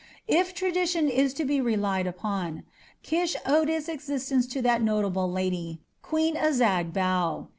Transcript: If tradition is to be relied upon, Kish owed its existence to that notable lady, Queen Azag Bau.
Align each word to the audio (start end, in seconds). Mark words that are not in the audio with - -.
If 0.27 0.55
tradition 0.55 1.09
is 1.09 1.31
to 1.35 1.45
be 1.45 1.61
relied 1.61 2.07
upon, 2.07 2.63
Kish 3.03 3.35
owed 3.45 3.69
its 3.69 3.87
existence 3.87 4.47
to 4.47 4.59
that 4.63 4.81
notable 4.81 5.31
lady, 5.31 5.79
Queen 6.01 6.33
Azag 6.35 6.91
Bau. 6.91 7.49